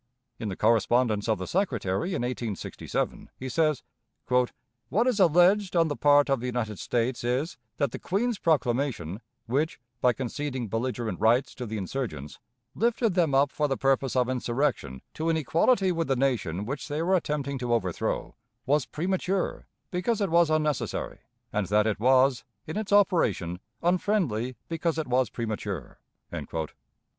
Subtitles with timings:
[0.39, 3.83] In the correspondence of the Secretary, in 1867, he says:
[4.29, 9.21] "What is alleged on the part of the United States is, that the Queen's proclamation,
[9.45, 12.39] which, by conceding belligerent rights to the insurgents,
[12.73, 16.87] lifted them up for the purpose of insurrection to an equality with the nation which
[16.87, 18.33] they were attempting to overthrow,
[18.65, 21.19] was premature because it was unnecessary,
[21.53, 25.99] and that it was, in its operation, unfriendly because it was premature."